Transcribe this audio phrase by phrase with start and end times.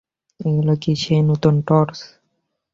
[0.39, 1.95] এগুলা কি সেই নতুন টর্চ?